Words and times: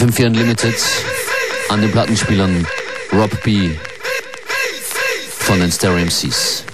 FM4 0.00 0.28
Unlimited 0.28 0.74
an 1.68 1.82
den 1.82 1.92
Plattenspielern 1.92 2.66
Rob 3.12 3.30
B 3.42 3.68
von 5.40 5.60
den 5.60 5.70
Stereo 5.70 6.06
MCs. 6.06 6.64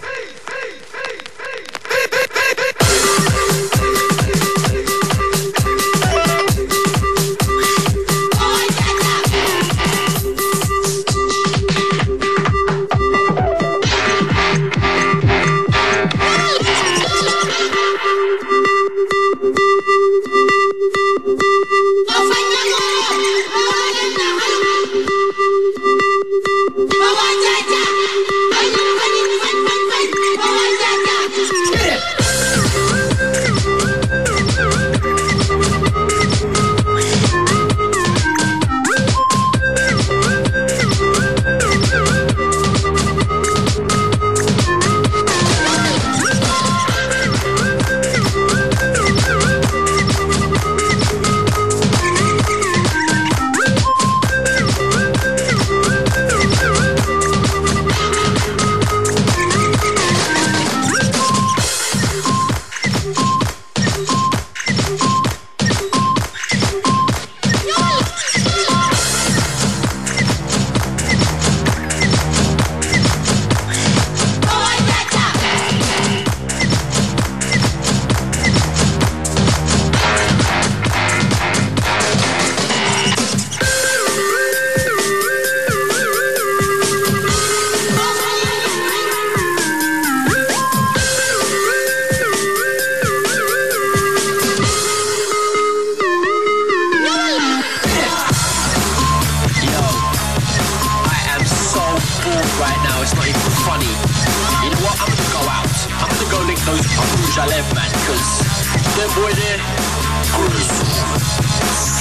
that 109.07 109.15
boy 109.15 109.33
there. 109.39 109.59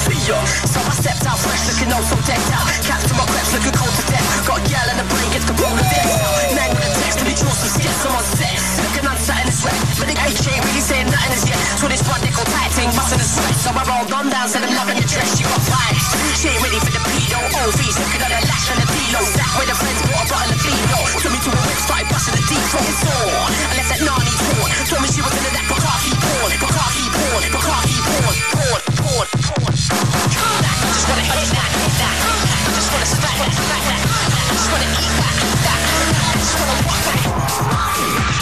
See 0.06 0.22
ya. 0.26 0.38
So 0.66 0.80
I 0.82 0.94
stepped 0.98 1.26
out 1.26 1.38
fresh, 1.38 1.70
looking 1.70 1.94
all 1.94 2.02
so 2.02 2.18
decked 2.26 2.50
out. 2.54 2.66
Capped 2.82 3.10
in 3.10 3.18
my 3.18 3.26
crepes, 3.30 3.54
looking 3.54 3.76
cold 3.78 3.94
to 3.94 4.04
death. 4.10 4.26
Got 4.46 4.62
a 4.62 4.70
yell 4.70 4.88
and 4.90 5.00
the 5.02 5.08
brain 5.10 5.30
gets 5.34 5.46
completely 5.46 5.86
dead. 5.86 6.06
Man 6.58 6.70
with 6.74 6.90
a 6.90 6.92
text 7.02 7.22
to 7.22 7.26
be 7.26 7.34
drawn 7.38 7.54
some 7.54 7.74
skits, 7.78 8.06
I'm 8.06 8.18
on 8.18 8.26
set. 8.26 8.58
Looking 8.82 9.06
unsat 9.06 9.38
in 9.42 9.48
the 9.50 9.56
sweat, 9.56 9.78
but 10.02 10.08
the 10.10 10.18
H 10.18 10.46
ain't 10.50 10.64
really 10.66 10.82
saying 10.82 11.10
nothing 11.10 11.34
as 11.34 11.46
yet. 11.46 11.60
So 11.78 11.86
this 11.90 12.02
one 12.06 12.22
they 12.26 12.34
call 12.34 12.46
Tighting, 12.46 12.90
busting 12.98 13.22
the 13.22 13.28
sweat. 13.28 13.54
So 13.62 13.70
I 13.74 13.84
rolled 13.86 14.14
on 14.14 14.30
down, 14.30 14.50
said 14.50 14.66
I'm 14.66 14.74
loving 14.74 14.98
your 14.98 15.10
dress, 15.10 15.30
she 15.38 15.44
got 15.46 15.62
fine. 15.62 15.98
She 16.38 16.50
ain't 16.54 16.62
ready 16.62 16.80
for 16.82 16.92
the 16.94 17.02
pedo, 17.06 17.40
OVs, 17.66 17.96
looking 18.02 18.22
at 18.22 18.32
her 18.34 18.44
lash 18.50 18.68
and 18.74 18.80
the 18.82 18.88
D-low. 18.90 19.26
Stack 19.26 19.52
with 19.58 19.70
the 19.70 19.78
friends, 19.78 20.02
bought 20.10 20.26
a 20.26 20.30
bottle 20.30 20.54
of 20.54 20.60
vino. 20.62 21.00
Took 21.22 21.32
me 21.34 21.40
to 21.42 21.52
a 21.54 21.62
whip, 21.66 21.80
started 21.86 22.08
busting 22.10 22.36
the 22.38 22.44
D-Pro. 22.46 22.82
I 22.82 23.74
left 23.78 23.90
that 23.94 24.02
Narni 24.06 24.34
torn, 24.46 24.70
told 24.90 25.02
me 25.02 25.10
she 25.10 25.22
was 25.26 25.34
into 25.34 25.52
that 25.54 25.66
Bukaki 25.66 26.12
porn. 26.14 26.52
Bukaki 26.62 26.95
Bacardi. 27.36 27.92
I 27.92 29.12
just 30.88 31.08
wanna 31.10 31.22
hit 31.22 31.50
that, 31.52 31.70
hit 31.76 31.94
that. 32.00 32.16
I 32.66 32.72
just 32.76 32.90
wanna 32.94 33.06
smack 33.06 33.36
that, 33.40 33.52
smack 33.54 33.84
that. 33.86 34.00
I 34.36 34.54
just 34.54 34.72
wanna 34.72 34.88
eat 34.88 35.14
that, 35.20 35.34
eat 35.44 35.60
that. 35.66 35.80
I 36.16 36.40
just 36.40 36.56
wanna 36.60 36.76
walk 36.88 37.02
that. 37.06 38.35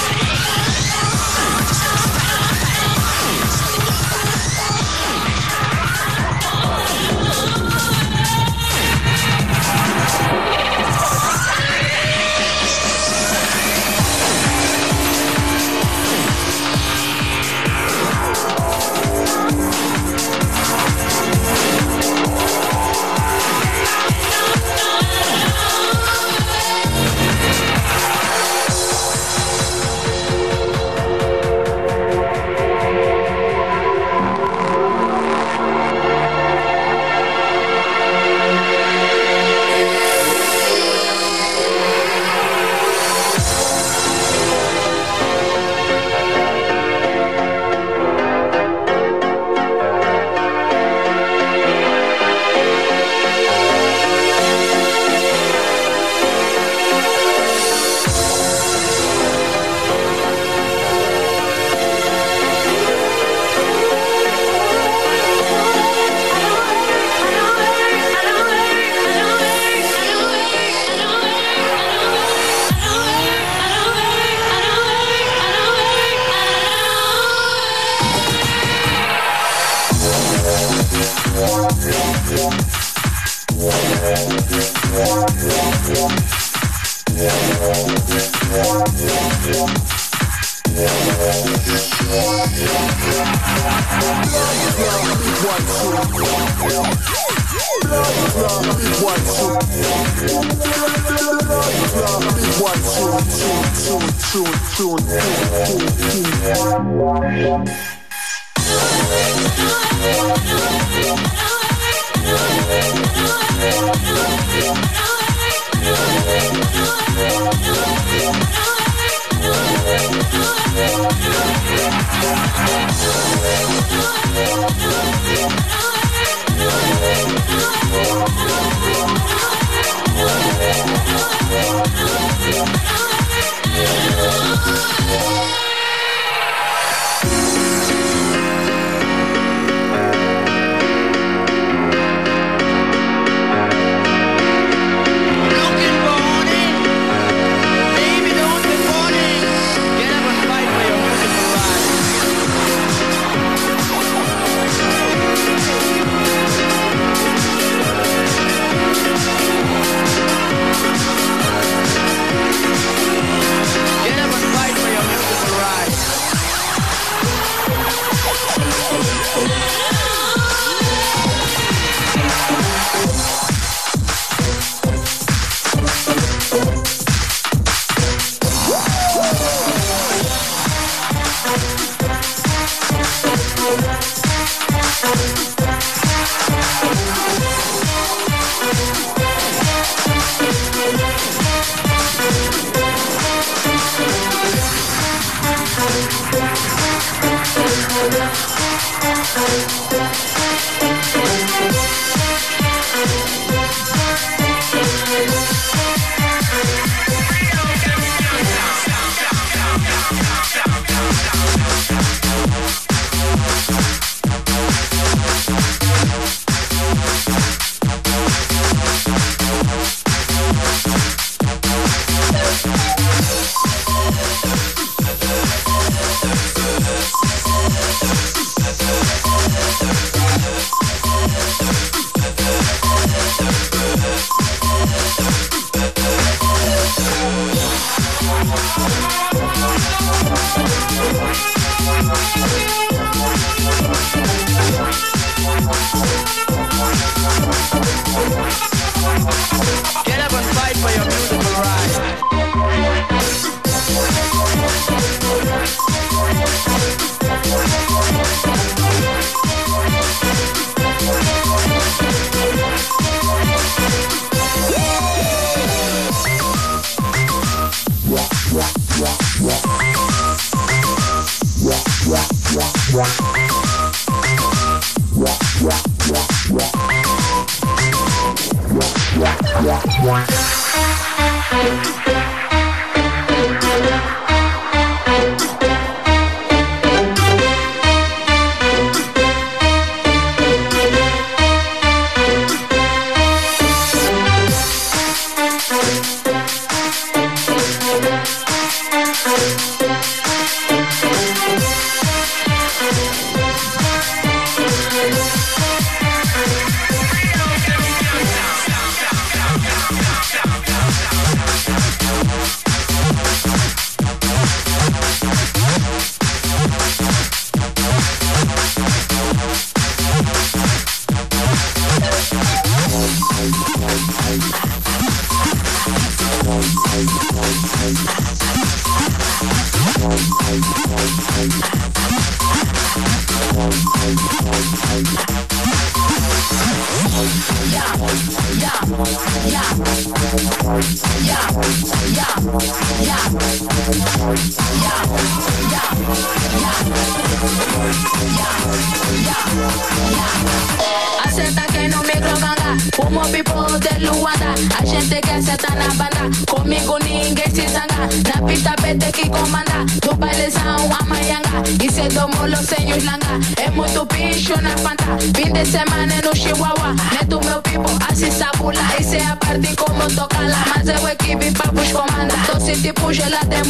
Acepta 351.24 351.66
que 351.68 351.88
no 351.88 352.04
me 352.04 352.14
clavan 352.14 352.63
como 352.96 353.22
people 353.32 353.80
de 353.80 354.06
Luanda, 354.06 354.54
a 354.80 354.86
gente 354.86 355.22
que 355.22 355.32
acerta 355.32 355.74
na 355.76 355.88
banda. 355.94 356.30
Comigo 356.50 356.98
ninguém 357.04 357.50
se 357.54 357.68
zanga, 357.68 358.08
na 358.28 358.48
pista 358.48 358.76
vete 358.82 359.12
que 359.12 359.30
comanda. 359.30 359.86
Do 360.02 360.16
bailezão 360.16 360.90
a 361.00 361.04
maianga, 361.06 361.64
e 361.82 361.92
cê 361.92 362.08
tomou 362.10 362.48
los 362.48 362.66
senhos 362.68 363.04
langa. 363.04 363.40
É 363.58 363.70
muito 363.72 364.06
bicho 364.06 364.54
na 364.62 364.76
panta, 364.76 365.18
fim 365.36 365.52
de 365.52 365.66
semana 365.66 366.16
no 366.24 366.36
Chihuahua. 366.36 366.96
Neto 367.14 367.40
meu 367.46 367.62
people, 367.62 367.98
assim 368.10 368.32
sabula, 368.32 368.82
e 369.00 369.04
cê 369.04 369.18
a 369.18 369.36
parte 369.36 369.76
como 369.76 370.08
tocala. 370.16 370.58
Mas 370.76 370.88
eu 370.88 371.08
equipe 371.08 371.52
papos 371.52 371.92
comanda, 371.92 372.36
doce 372.48 372.76
tipo 372.82 373.14
gelada 373.14 373.56
é. 373.56 373.64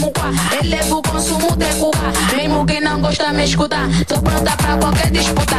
Elevo 0.59 0.99
o 0.99 1.01
consumo 1.01 1.55
de 1.57 1.65
cuba, 1.75 1.97
mesmo 2.35 2.65
que 2.65 2.79
não 2.79 3.01
gosta 3.01 3.33
me 3.33 3.43
escuta. 3.43 3.77
Tô 4.07 4.21
pronta 4.21 4.55
pra 4.57 4.77
qualquer 4.77 5.11
disputa. 5.11 5.57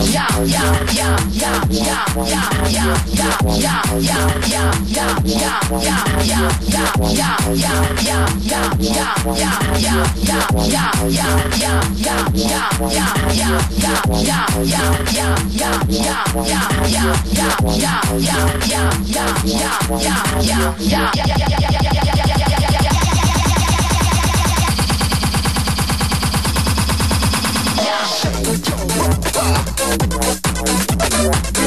Yeah, 0.00 0.28
yeah, 0.44 0.78
yeah, 0.92 1.16
yeah, 1.32 1.60
yeah, 1.70 2.04
yeah, 2.24 2.68
yeah. 2.68 2.95
Yeah. 31.26 31.65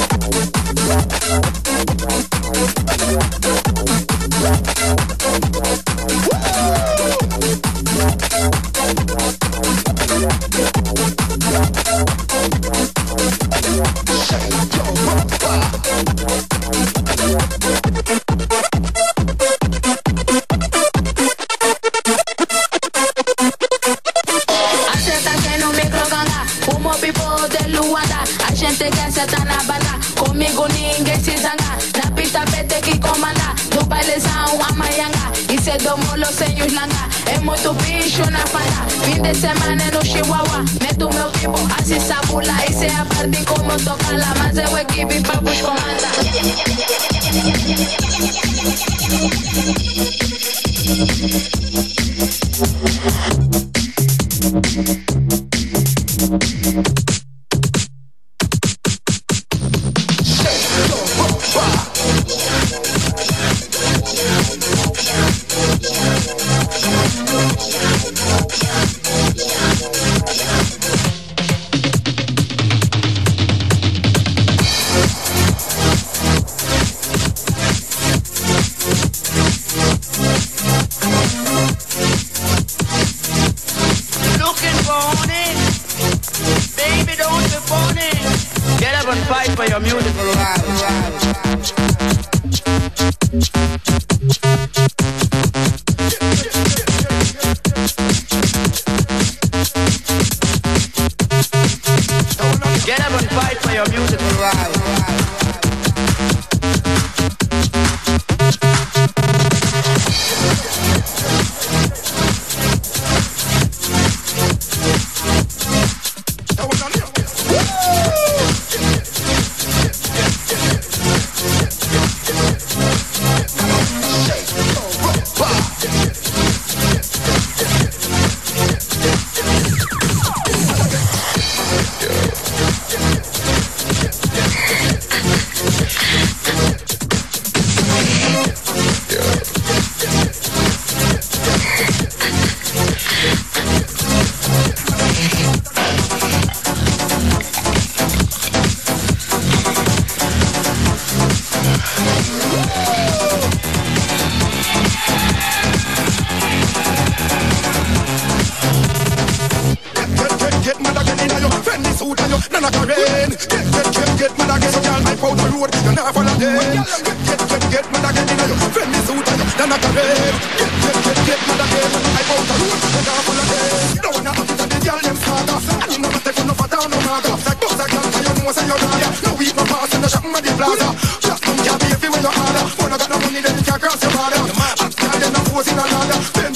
apagar. 38.24 38.90
Fin 39.04 39.22
de 39.22 39.34
semana 39.34 39.84
en 39.84 39.98
Ushihuahua, 39.98 40.66
meto 40.82 41.10
meu 41.10 41.30
tempo, 41.32 41.60
así 41.80 42.00
sabula. 42.00 42.54
Ese 42.66 42.88
é 42.88 42.96
a 42.96 43.06
como 43.46 43.78
tocarla, 43.78 44.34
mas 44.38 44.58
eu 44.58 44.78
equipe 44.78 45.22
pra 45.22 45.40
push 45.42 45.62
comanda. 45.62 46.10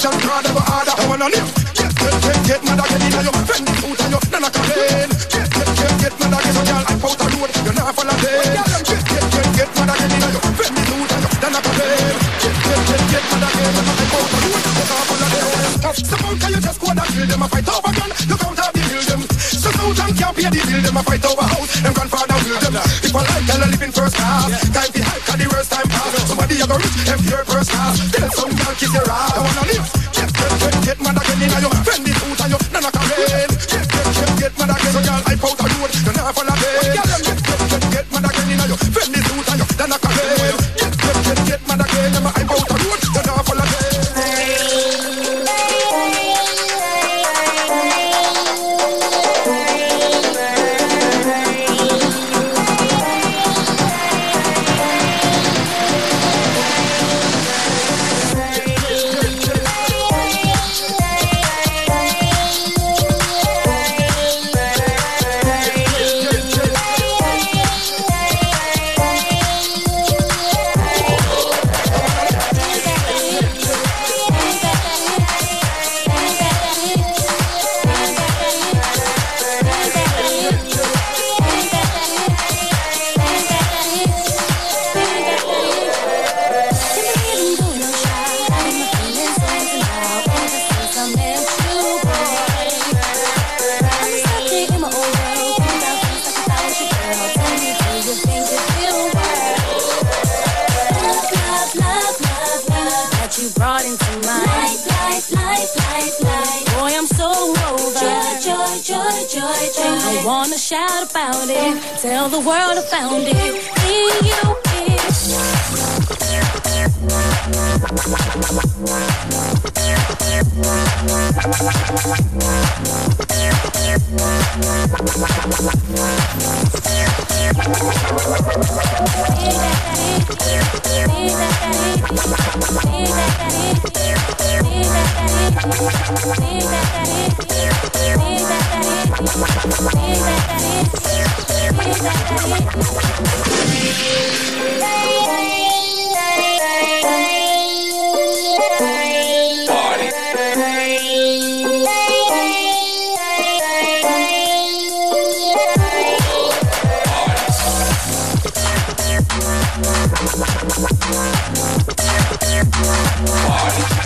Pension 0.03 0.19
card 0.27 0.43
ever 0.43 0.59
harder. 0.59 0.91
I 0.99 1.07
wanna 1.07 1.31
live. 1.31 1.47
Get, 1.79 1.87
get, 1.95 2.11
get, 2.19 2.35
get 2.43 2.59
mad 2.67 2.75
again 2.75 3.07
in 3.07 3.23
your 3.23 3.31
friendly 3.47 3.71
suit 3.79 3.99
and 4.03 4.11
you 4.11 4.19
done 4.27 4.43
a 4.43 4.49
parade. 4.51 5.07
Get, 5.31 5.47
get, 5.47 5.69
get, 5.79 5.93
get 5.95 6.13
mad 6.19 6.35
again. 6.35 6.51
So 6.51 6.63
girl, 6.67 6.83
I 6.83 6.95
out 7.07 7.15
the 7.23 7.27
road, 7.31 7.51
you 7.63 7.71
never 7.71 7.93
follow 7.95 8.11
them. 8.11 8.67
Get, 8.83 8.99
get, 8.99 9.23
get, 9.31 9.47
get 9.55 9.69
mad 9.79 9.95
again 9.95 10.11
in 10.11 10.27
your 10.27 10.43
friendly 10.59 10.83
suit 10.83 11.07
and 11.07 11.23
you 11.23 11.31
done 11.39 11.55
a 11.55 11.59
parade. 11.63 12.19
Get, 12.19 12.55
get, 12.67 12.81
get, 12.83 13.03
get 13.15 13.23
mad 13.31 13.47
again. 13.47 13.75
I 13.79 14.03
out 14.03 14.27
the 14.27 14.37
road, 14.43 14.59
you 14.59 14.73
never 14.75 14.99
follow 15.07 15.29
them. 15.31 15.95
Suppose 16.03 16.35
can 16.35 16.51
you 16.51 16.59
just 16.59 16.79
go 16.83 16.87
and 16.91 16.99
kill 16.99 17.23
them? 17.23 17.39
I 17.39 17.47
fight 17.47 17.69
over 17.71 17.91
gun. 17.95 18.11
Look 18.27 18.43
out 18.43 18.73
they 18.75 18.83
build 18.83 19.07
them. 19.07 19.21
So 19.39 19.69
out 19.71 19.99
and 20.03 20.13
can't 20.19 20.35
pay 20.35 20.51
the 20.51 20.59
bill. 20.67 20.81
Them 20.83 20.99
a 20.99 21.01
fight 21.07 21.23
over 21.31 21.47
house. 21.47 21.71
Them 21.79 21.93
grandfather 21.95 22.37
will 22.43 22.59
them. 22.59 22.75
I 22.75 23.19
like, 23.23 23.45
tell 23.47 23.63
a 23.63 23.67
living 23.71 23.93
first 23.95 24.19
class. 24.19 24.51
Time 24.67 24.91
to 24.91 24.99
hike, 24.99 25.31
the 25.31 25.47
worst 25.47 25.71
time 25.71 25.87
pass. 25.87 26.11
Somebody 26.27 26.59
a 26.59 26.67
go 26.67 26.75
rich, 26.75 26.91
empty 27.07 27.31
your 27.31 27.47
first 27.47 27.71
class. 27.71 28.22
Kiss 28.77 28.91
your 28.91 29.03
ass. 29.11 29.33
I 29.33 29.41
wanna 29.43 29.71
live. 29.71 30.02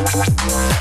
You 0.07 0.77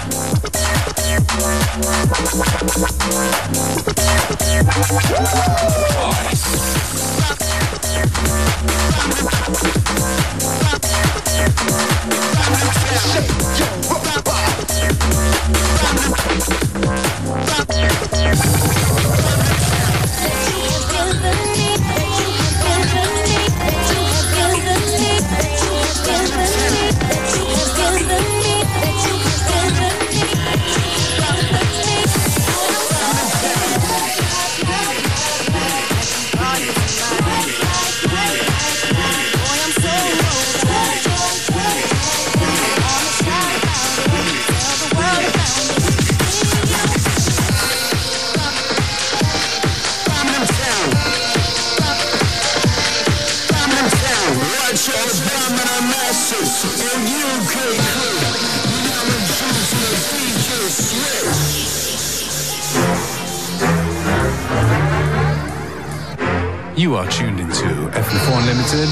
are 67.07 67.13
tuned 67.13 67.41
into 67.41 67.65
FM4 67.93 68.39
Unlimited. 68.39 68.89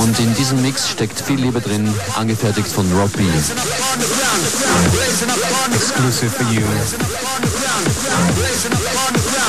Und 0.00 0.18
in 0.18 0.34
diesem 0.34 0.60
Mix 0.62 0.90
steckt 0.90 1.20
viel 1.20 1.40
Liebe 1.40 1.60
drin, 1.60 1.92
angefertigt 2.16 2.68
von 2.68 2.90
Rob 2.92 3.12
B. 3.16 3.22
Exclusive 5.74 6.30
for 6.30 6.46
you. 6.52 6.62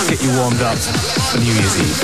Get 0.09 0.21
you 0.21 0.31
warmed 0.37 0.61
up 0.61 0.77
for 0.77 1.39
New 1.39 1.53
Year's 1.53 1.77
Eve. 1.77 2.01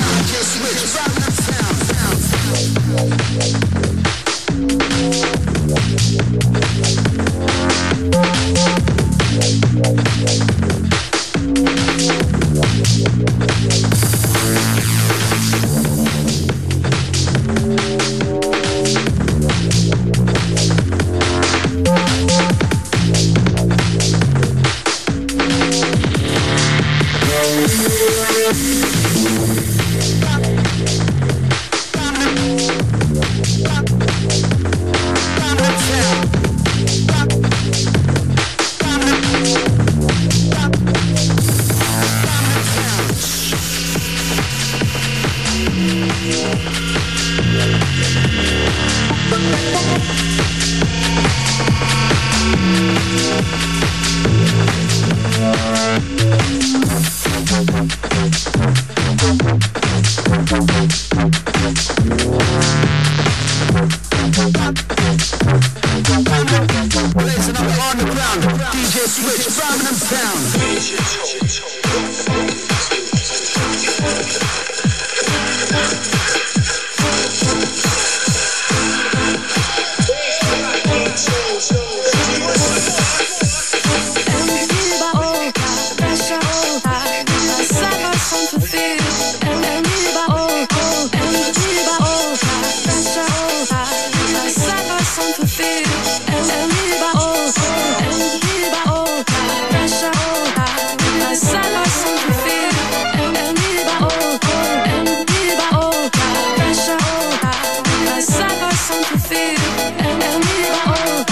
to 109.12 109.18
feel 109.18 109.58
And 110.06 110.22
ended 110.22 110.68
by 110.72 110.84
all 110.92 111.24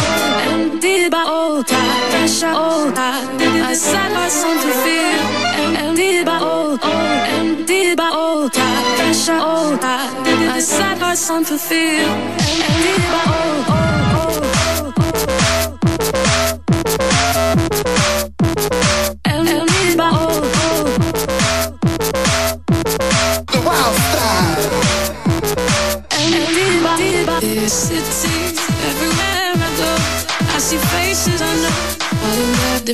Ended 0.53 1.11
by 1.11 1.25
old. 1.25 1.67
time 1.67 2.11
Pressure 2.11 2.53
old, 2.53 2.95
time 2.95 3.65
I 3.71 3.75
set 3.75 4.13
my 4.13 4.29
song 4.29 4.57
to 4.65 4.71
feel 4.85 5.21
And 5.61 5.77
ended 5.77 6.27
by 6.27 6.39
all 6.39 6.79
Ended 7.39 7.97
by 7.97 8.11
old. 8.11 8.53
time 8.53 8.97
Pressure 8.97 9.41
old, 9.53 9.81
time 9.81 10.51
I 10.57 10.61
set 10.61 10.99
my 11.01 11.15
song 11.15 11.45
to 11.45 11.57
feel 11.57 12.09
And 12.45 12.63
ended 12.69 13.03
by 13.13 13.23
old. 14.25 14.30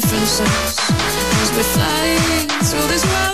different 0.01 0.23
as 0.23 1.51
we're 1.57 1.63
flying 1.63 2.49
through 2.65 2.87
this 2.89 3.03
world 3.07 3.26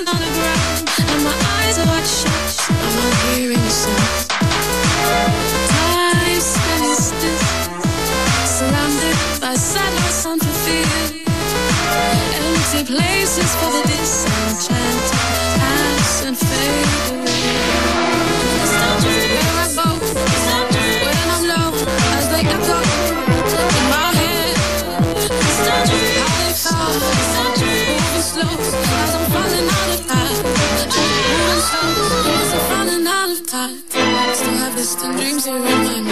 and 35.05 35.17
dreams 35.17 35.47
in 35.47 35.55
my 35.55 35.61
mind. 35.61 36.12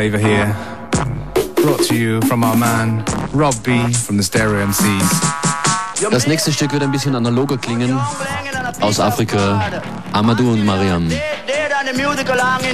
flavor 0.00 0.16
here. 0.16 0.56
Brought 1.56 1.82
to 1.88 1.94
you 1.94 2.22
from 2.22 2.42
our 2.42 2.56
man 2.56 3.04
Rob 3.34 3.54
B 3.62 3.92
from 3.92 4.16
the 4.16 4.22
Stereo 4.22 4.66
MCs. 4.66 5.20
Das 6.10 6.26
nächste 6.26 6.54
Stück 6.54 6.72
wird 6.72 6.82
ein 6.82 6.90
bisschen 6.90 7.14
analoger 7.14 7.58
klingen. 7.58 8.00
Aus 8.80 8.98
Afrika, 8.98 9.60
Amadou 10.12 10.52
und 10.52 10.64
Mariam. 10.64 11.06
tree, 11.10 11.20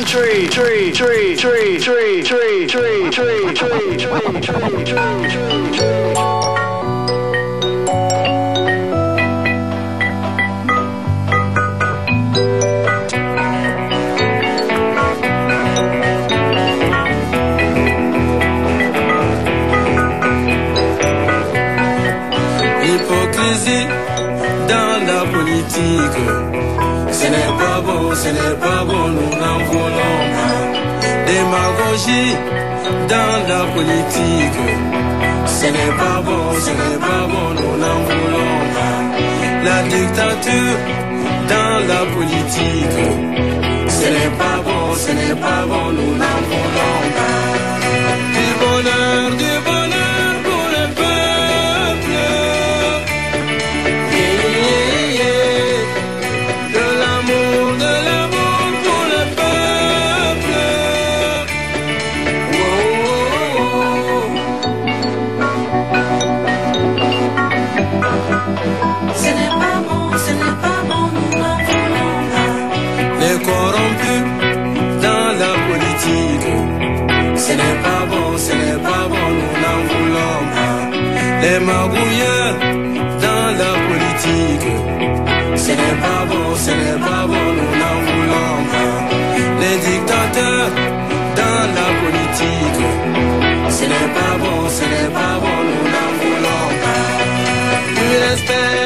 tree, 0.04 0.46
tree, 0.46 0.92
tree, 0.92 1.36
tree, 1.36 1.80
tree, 1.80 2.22
tree, 2.22 2.66
tree, 2.68 3.10
tree, 3.10 3.50
tree, 3.50 3.94
tree, 3.96 4.40
tree, 4.40 4.84
tree, 4.84 5.72
tree. 5.72 6.35
ce 28.22 28.28
n'est 28.28 28.56
pas 28.64 28.82
bon, 28.88 29.04
nous 29.16 29.32
n'en 29.42 29.58
voulons 29.70 30.18
pas. 30.36 30.56
Démagogie 31.26 32.32
dans 33.12 33.36
la 33.50 33.62
politique, 33.74 34.62
ce 35.58 35.66
n'est 35.74 35.94
pas 36.02 36.18
bon, 36.26 36.44
ce 36.64 36.70
n'est 36.80 37.00
pas 37.08 37.22
bon, 37.32 37.46
nous 37.58 37.74
n'en 37.82 37.98
voulons 38.08 38.56
pas. 38.76 38.96
La 39.68 39.78
dictature 39.94 40.78
dans 41.52 41.74
la 41.92 42.02
politique, 42.14 43.00
ce 43.98 44.06
n'est 44.14 44.34
pas 44.42 44.58
bon, 44.66 44.82
ce 45.04 45.12
n'est 45.18 45.40
pas 45.46 45.62
bon, 45.70 45.84
nous 45.98 46.14
n'en 46.22 46.38
voulons 46.50 47.00
pas. 47.16 47.45
Les 81.46 81.60
magouilleurs 81.60 82.56
dans 83.24 83.48
la 83.62 83.72
politique. 83.88 84.70
Ce 85.54 85.70
n'est 85.80 85.98
pas 86.04 86.22
bon, 86.30 86.46
ce 86.56 86.72
n'est 86.72 87.00
pas 87.08 87.24
bon, 87.30 87.44
nous 87.58 87.74
n'en 87.82 87.98
voulons 88.08 88.56
pas. 88.72 88.94
Les 89.60 89.76
dictateurs 89.88 90.70
dans 91.40 91.64
la 91.78 91.88
politique. 92.02 92.84
Ce 93.78 93.84
n'est 93.92 94.12
pas 94.18 94.34
bon, 94.42 94.58
ce 94.78 94.84
n'est 94.92 95.12
pas 95.18 95.34
bon, 95.42 95.56
nous 95.68 95.86
n'en 95.94 96.10
voulons 96.20 96.66
pas. 96.82 98.85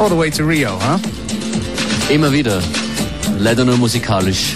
All 0.00 0.08
the 0.08 0.16
way 0.16 0.30
to 0.30 0.44
Rio, 0.44 0.78
huh? 0.80 0.98
Immer 2.08 2.32
wieder. 2.32 2.62
Leider 3.38 3.66
nur 3.66 3.76
musikalisch. 3.76 4.54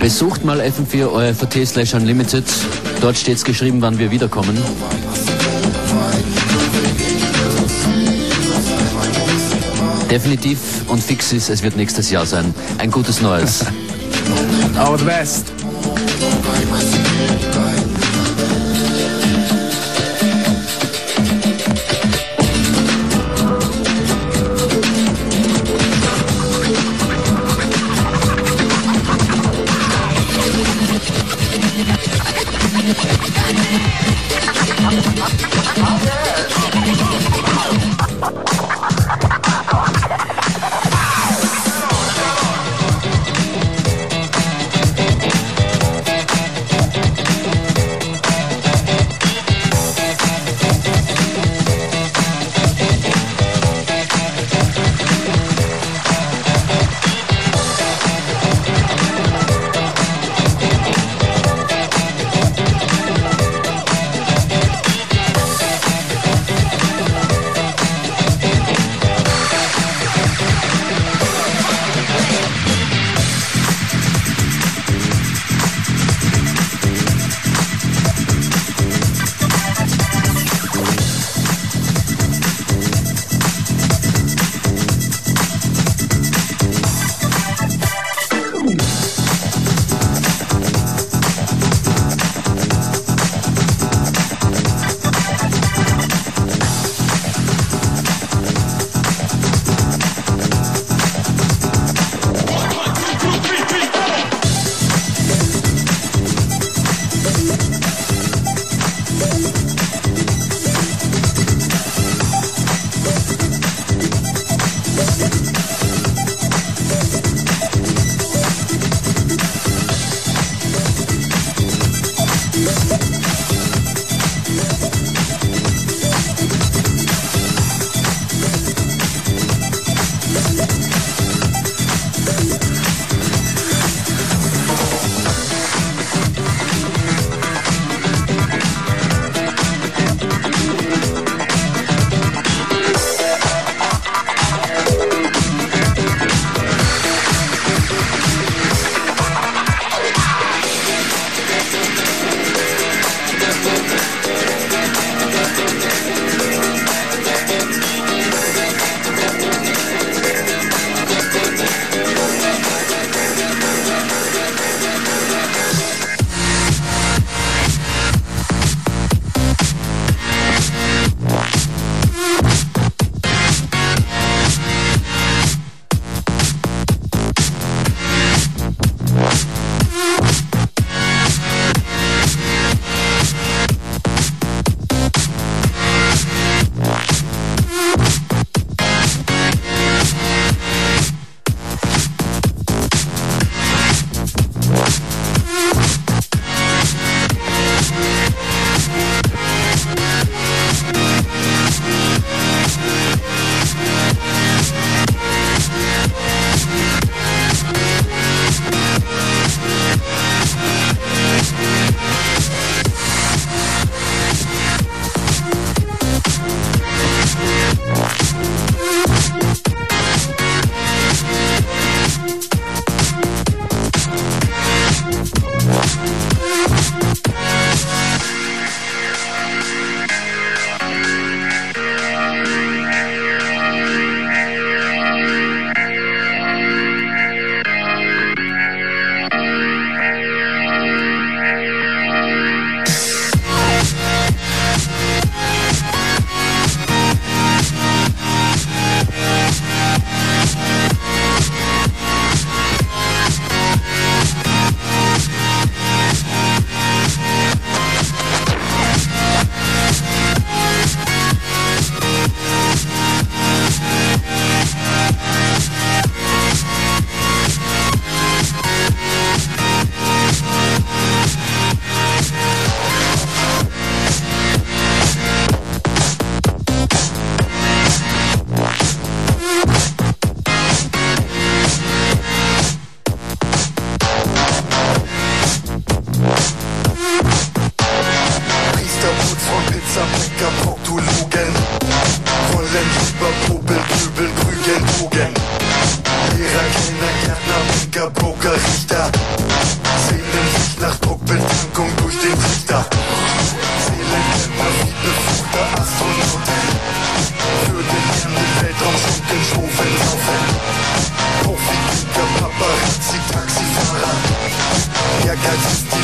Besucht 0.00 0.44
mal 0.44 0.60
FM4 0.60 1.06
ORFT 1.06 1.66
slash 1.66 1.94
Unlimited. 1.94 2.44
Dort 3.00 3.16
steht's 3.16 3.44
geschrieben, 3.44 3.80
wann 3.80 3.96
wir 3.98 4.10
wiederkommen. 4.10 4.58
Definitiv 10.10 10.58
und 10.88 11.02
fix 11.02 11.32
ist, 11.32 11.48
es 11.48 11.62
wird 11.62 11.76
nächstes 11.76 12.10
Jahr 12.10 12.26
sein. 12.26 12.52
Ein 12.78 12.90
gutes 12.90 13.20
Neues. 13.20 13.64
All 14.76 14.98
the 14.98 15.04
best. 15.04 15.52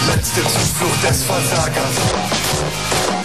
Letzte 0.09 0.43
Zuflucht 0.43 1.03
des 1.09 1.25
Versagers 1.25 3.22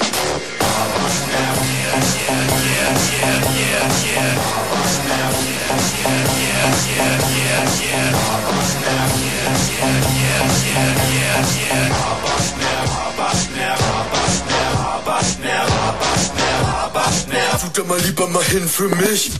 Tut 17.59 17.77
er 17.77 17.83
mal 17.85 17.99
lieber 18.01 18.27
mal 18.27 18.43
hin 18.43 18.67
für 18.67 18.87
mich. 18.95 19.31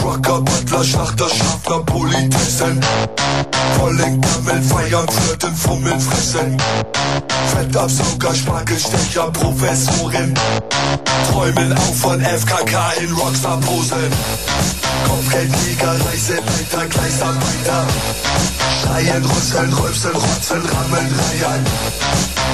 Trucker, 0.00 0.40
Butler, 0.40 0.84
Schlachter, 0.84 1.28
Schaffner, 1.28 1.80
Politessen. 1.84 2.80
Vollen 3.76 4.20
Gammel, 4.20 4.62
feiern, 4.62 5.08
flirten, 5.08 5.56
fummeln, 5.56 6.00
fressen. 6.00 6.56
Fettabsauger, 7.52 8.34
Spargelstecher, 8.34 9.30
Professorin. 9.32 10.34
Träumen 11.32 11.72
auch 11.72 11.94
von 11.94 12.20
FKK 12.20 12.92
in 13.00 13.12
Rockstar-Posen. 13.12 14.12
Kopfgeldjäger, 15.08 15.96
Reiseleiter, 16.06 16.86
Gleisarbeiter. 16.88 17.86
Schreien, 18.88 19.24
Rütteln, 19.24 19.72
Rülpsen, 19.72 20.12
Rotzen, 20.12 20.62
Rammeln, 20.64 21.14
Reihen 21.18 21.64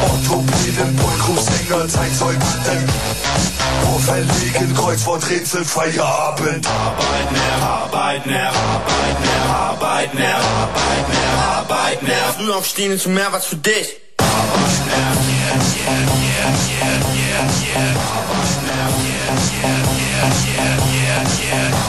Orthopäden, 0.02 0.96
Bollcrew-Sänger, 0.96 1.88
Zeitzeuganten 1.88 2.88
Kreuzwort, 4.74 5.30
Rätsel, 5.30 5.64
Feierabend 5.64 6.66
Arbeit, 6.66 7.32
mehr, 7.32 7.62
Arbeit, 7.62 8.26
mehr, 8.26 8.50
Arbeit, 8.50 9.20
mehr, 9.20 9.54
Arbeit, 9.54 10.14
mehr, 10.14 10.36
Arbeit, 10.36 11.08
mehr, 11.08 11.32
Arbeit, 11.56 12.02
mehr 12.02 12.34
Früh 12.36 12.52
aufstehen 12.52 12.92
ist 12.92 13.06
mehr 13.06 13.32
was 13.32 13.46
für 13.46 13.56
dich 13.56 13.96
Arbeit, 14.18 14.86
mehr, 14.86 15.14
yeah, 15.30 15.54
yeah, 15.74 16.02
yeah, 16.18 16.50
yeah, 16.74 16.98
yeah, 17.14 17.46
yeah 17.62 17.94
Arbeit, 18.18 18.58
mehr, 18.66 18.90
yeah, 19.04 19.38
yeah, 19.54 19.78
yeah 19.94 20.34
yeah, 20.34 20.74
yeah, 20.74 21.14
yeah, 21.14 21.54
yeah, 21.54 21.64
yeah, 21.64 21.84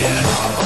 Yeah. 0.01 0.64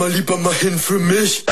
Mal 0.00 0.10
lieber 0.10 0.38
mal 0.38 0.54
hin 0.54 0.78
für 0.78 0.98
mich. 0.98 1.44